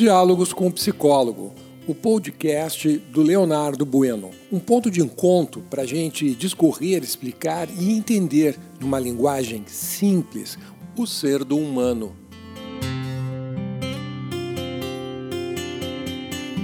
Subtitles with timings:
[0.00, 1.52] Diálogos com o Psicólogo,
[1.86, 4.30] o podcast do Leonardo Bueno.
[4.50, 10.58] Um ponto de encontro para a gente discorrer, explicar e entender, numa linguagem simples,
[10.96, 12.16] o ser do humano.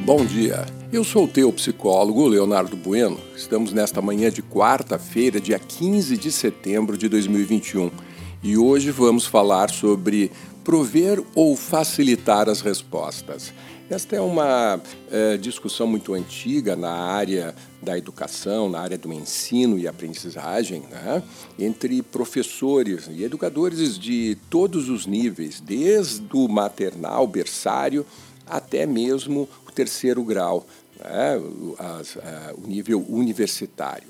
[0.07, 3.19] Bom dia, eu sou o teu psicólogo Leonardo Bueno.
[3.37, 7.91] Estamos nesta manhã de quarta-feira, dia 15 de setembro de 2021
[8.43, 10.31] e hoje vamos falar sobre
[10.67, 13.55] prover ou facilitar as respostas.
[13.89, 14.81] Esta é uma
[15.13, 21.23] é, discussão muito antiga na área da educação, na área do ensino e aprendizagem, né?
[21.57, 28.05] entre professores e educadores de todos os níveis, desde o maternal, berçário,
[28.45, 30.67] até mesmo o terceiro grau,
[30.99, 31.41] né?
[31.79, 34.09] As, a, o nível universitário.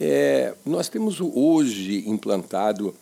[0.00, 2.94] É, nós temos hoje implantado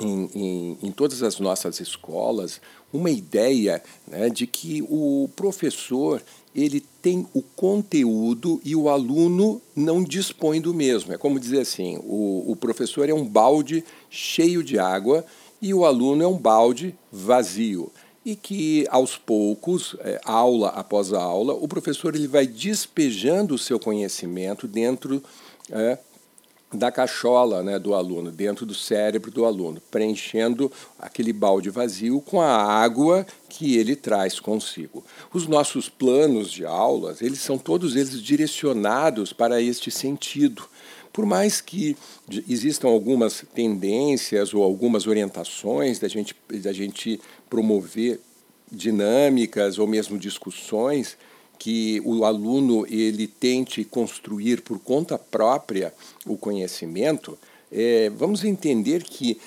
[0.00, 2.60] em, em, em, todas as nossas escolas
[2.92, 6.22] uma ideia né, de que o professor
[6.54, 11.12] ele tem o conteúdo e o aluno não dispõe do mesmo.
[11.12, 15.24] É como dizer assim: o, o professor é um balde cheio de água
[15.60, 17.90] e o aluno é um balde vazio
[18.26, 23.78] e que aos poucos, é, aula após aula, o professor ele vai despejando o seu
[23.78, 25.22] conhecimento dentro
[25.70, 25.96] é,
[26.72, 32.40] da cachola né, do aluno, dentro do cérebro do aluno, preenchendo aquele balde vazio com
[32.40, 35.04] a água que ele traz consigo.
[35.32, 40.64] Os nossos planos de aulas, eles são todos eles direcionados para este sentido.
[41.12, 41.96] Por mais que
[42.48, 48.20] existam algumas tendências ou algumas orientações da gente, da gente promover
[48.70, 51.16] dinâmicas ou mesmo discussões,
[51.58, 55.92] que o aluno ele tente construir por conta própria
[56.24, 57.38] o conhecimento,
[57.70, 59.38] é, vamos entender que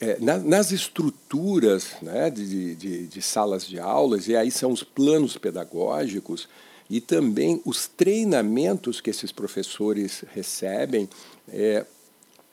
[0.00, 4.82] é, na, nas estruturas né, de, de, de, salas de aulas, e aí são os
[4.82, 6.48] planos pedagógicos
[6.90, 11.08] e também os treinamentos que esses professores recebem,
[11.48, 11.84] é,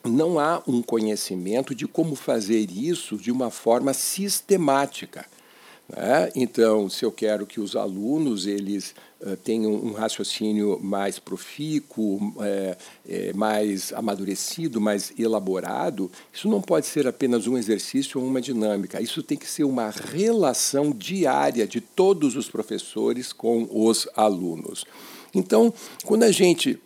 [0.04, 5.26] não há um conhecimento de como fazer isso de uma forma sistemática.
[5.88, 6.30] Né?
[6.34, 12.76] Então, se eu quero que os alunos eles uh, tenham um raciocínio mais profícuo, é,
[13.08, 19.00] é, mais amadurecido, mais elaborado, isso não pode ser apenas um exercício ou uma dinâmica.
[19.00, 24.84] Isso tem que ser uma relação diária de todos os professores com os alunos.
[25.32, 25.72] Então,
[26.04, 26.80] quando a gente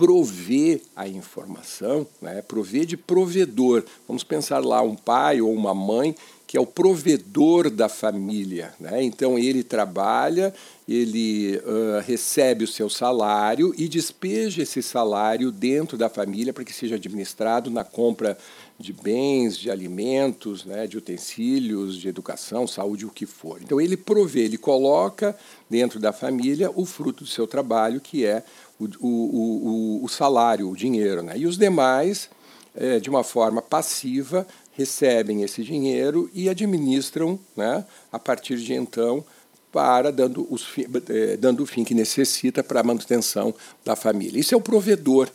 [0.00, 3.84] prover a informação, né, prover de provedor.
[4.08, 6.16] Vamos pensar lá um pai ou uma mãe
[6.46, 8.74] que é o provedor da família.
[8.80, 9.04] Né?
[9.04, 10.54] Então ele trabalha,
[10.88, 16.72] ele uh, recebe o seu salário e despeja esse salário dentro da família para que
[16.72, 18.38] seja administrado na compra
[18.80, 23.60] de bens, de alimentos, né, de utensílios, de educação, saúde, o que for.
[23.62, 25.36] Então ele provê, ele coloca
[25.68, 28.42] dentro da família o fruto do seu trabalho, que é
[28.80, 31.22] o, o, o, o salário, o dinheiro.
[31.22, 31.38] Né?
[31.38, 32.28] E os demais,
[32.74, 39.24] é, de uma forma passiva, recebem esse dinheiro e administram né, a partir de então
[39.72, 40.66] para dando, os,
[41.08, 44.40] eh, dando o fim que necessita para a manutenção da família.
[44.40, 45.28] Isso é o provedor.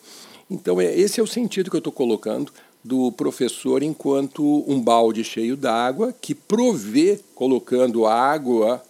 [0.50, 2.52] Então, é, esse é o sentido que eu estou colocando
[2.84, 8.84] do professor enquanto um balde cheio d'água que provê, colocando água,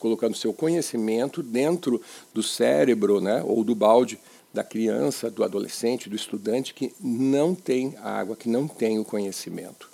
[0.00, 2.00] colocando seu conhecimento dentro
[2.34, 4.18] do cérebro né, ou do balde
[4.56, 9.90] da criança, do adolescente, do estudante que não tem água, que não tem o conhecimento.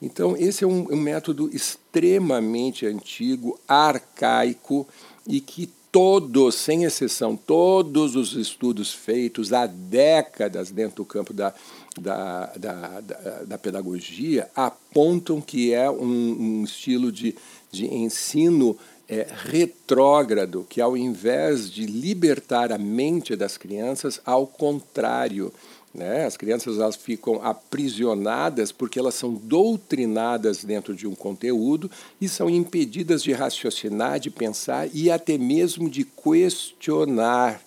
[0.00, 4.86] Então, esse é um, um método extremamente antigo, arcaico
[5.26, 11.52] e que todos, sem exceção, todos os estudos feitos há décadas dentro do campo da,
[12.00, 17.34] da, da, da, da pedagogia apontam que é um, um estilo de,
[17.72, 18.76] de ensino
[19.08, 25.52] é, retrógrado, que ao invés de libertar a mente das crianças, ao contrário,
[25.94, 26.26] né?
[26.26, 31.88] As crianças elas ficam aprisionadas porque elas são doutrinadas dentro de um conteúdo
[32.20, 37.62] e são impedidas de raciocinar, de pensar e até mesmo de questionar.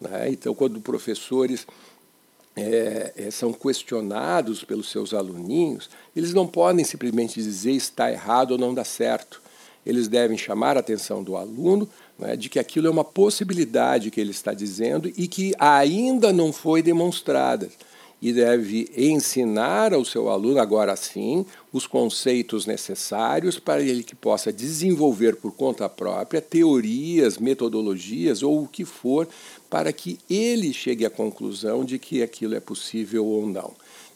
[0.00, 0.30] Né?
[0.30, 1.66] Então, quando professores
[2.54, 8.58] é, é, são questionados pelos seus aluninhos, eles não podem simplesmente dizer está errado ou
[8.58, 9.41] não dá certo.
[9.84, 11.88] Eles devem chamar a atenção do aluno
[12.18, 16.52] né, de que aquilo é uma possibilidade que ele está dizendo e que ainda não
[16.52, 17.68] foi demonstrada.
[18.20, 24.52] E deve ensinar ao seu aluno, agora sim, os conceitos necessários para ele que possa
[24.52, 29.26] desenvolver por conta própria teorias, metodologias ou o que for,
[29.68, 33.72] para que ele chegue à conclusão de que aquilo é possível ou não.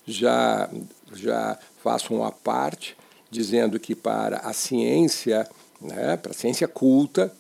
[0.07, 0.71] Já,
[1.13, 2.97] já faço uma parte
[3.31, 5.49] dizendo que para a ciência,
[5.81, 7.33] né, para a ciência culta,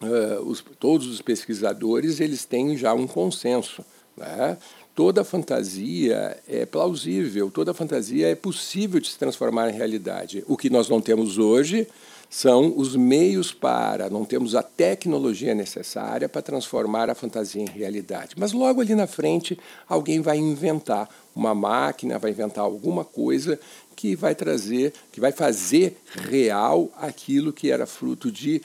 [0.00, 3.84] uh, os, todos os pesquisadores eles têm já um consenso.
[4.16, 4.56] Né?
[4.94, 10.44] Toda fantasia é plausível, toda fantasia é possível de se transformar em realidade.
[10.48, 11.86] O que nós não temos hoje
[12.30, 18.34] são os meios para, não temos a tecnologia necessária para transformar a fantasia em realidade.
[18.36, 23.58] Mas logo ali na frente, alguém vai inventar uma máquina, vai inventar alguma coisa
[23.98, 26.00] que vai trazer, que vai fazer
[26.30, 28.62] real aquilo que era fruto de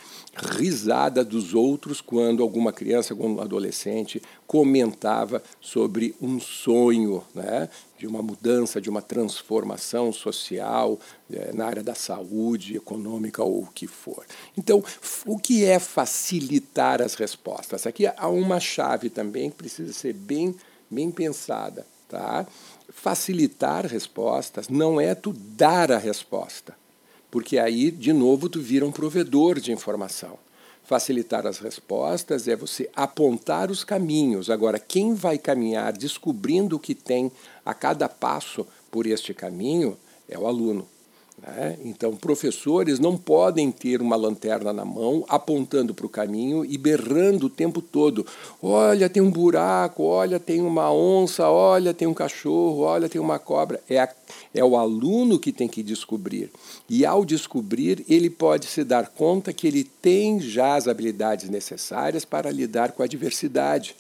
[0.56, 7.68] risada dos outros quando alguma criança, algum adolescente comentava sobre um sonho, né?
[7.98, 11.00] de uma mudança, de uma transformação social
[11.32, 14.24] é, na área da saúde, econômica ou o que for.
[14.56, 14.84] Então,
[15.26, 17.88] o que é facilitar as respostas?
[17.88, 20.54] Aqui há uma chave também que precisa ser bem,
[20.92, 21.88] bem pensada.
[22.14, 22.46] Tá?
[22.94, 26.74] Facilitar respostas não é tu dar a resposta,
[27.30, 30.40] porque aí, de novo, tu vira um provedor de informação.
[30.86, 34.50] Facilitar as respostas é você apontar os caminhos.
[34.50, 37.32] Agora, quem vai caminhar descobrindo o que tem
[37.66, 39.98] a cada passo por este caminho
[40.30, 40.88] é o aluno.
[41.42, 41.78] Né?
[41.84, 47.48] Então, professores não podem ter uma lanterna na mão, apontando para o caminho e berrando
[47.48, 48.26] o tempo todo:
[48.62, 53.40] olha, tem um buraco, olha, tem uma onça, olha, tem um cachorro, olha, tem uma
[53.40, 53.82] cobra.
[53.90, 54.10] É, a,
[54.54, 56.52] é o aluno que tem que descobrir.
[56.90, 62.24] E ao descobrir, ele pode se dar conta que ele tem já as habilidades necessárias
[62.24, 63.96] para lidar com a diversidade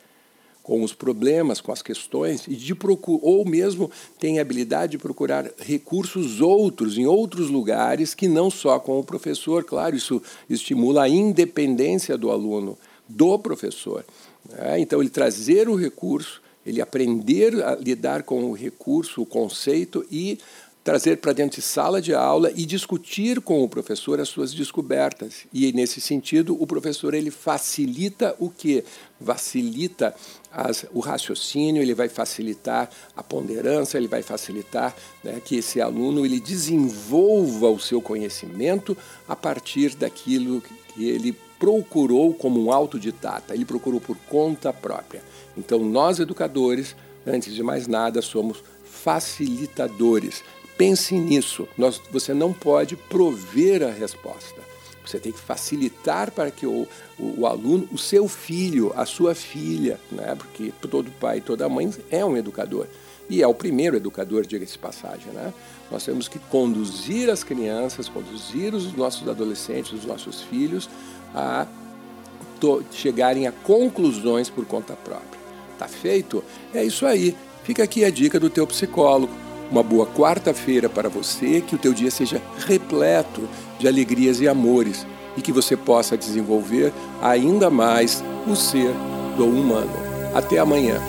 [0.63, 5.51] com os problemas, com as questões, e de procur ou mesmo tem habilidade de procurar
[5.60, 9.65] recursos outros, em outros lugares, que não só com o professor.
[9.65, 12.77] Claro, isso estimula a independência do aluno,
[13.07, 14.06] do professor.
[14.50, 14.80] Né?
[14.80, 20.39] Então, ele trazer o recurso, ele aprender a lidar com o recurso, o conceito e
[20.83, 25.45] trazer para dentro de sala de aula e discutir com o professor as suas descobertas.
[25.53, 28.83] E nesse sentido, o professor ele facilita o que?
[29.24, 30.13] Facilita
[30.51, 34.94] as, o raciocínio, ele vai facilitar a ponderância, ele vai facilitar
[35.24, 42.33] né, que esse aluno ele desenvolva o seu conhecimento a partir daquilo que ele procurou
[42.33, 45.24] como um autodidata, ele procurou por conta própria.
[45.57, 46.94] Então, nós educadores,
[47.25, 50.44] antes de mais nada, somos facilitadores
[50.78, 51.68] Pense nisso.
[51.78, 54.62] Nós, você não pode prover a resposta.
[55.06, 56.88] Você tem que facilitar para que o,
[57.20, 60.36] o, o, aluno, o seu filho, a sua filha, né?
[60.36, 62.88] porque todo pai toda mãe é um educador.
[63.30, 65.31] E é o primeiro educador, diga-se passagem.
[65.34, 65.54] Né?
[65.92, 70.90] Nós temos que conduzir as crianças, conduzir os nossos adolescentes, os nossos filhos
[71.36, 71.68] a
[72.92, 75.40] chegarem a conclusões por conta própria.
[75.78, 76.42] Tá feito?
[76.74, 77.36] É isso aí.
[77.64, 79.43] Fica aqui a dica do teu psicólogo.
[79.74, 83.50] Uma boa quarta-feira para você, que o teu dia seja repleto
[83.80, 85.04] de alegrias e amores
[85.36, 88.94] e que você possa desenvolver ainda mais o ser
[89.36, 89.90] do humano.
[90.31, 91.02] Até amanhã.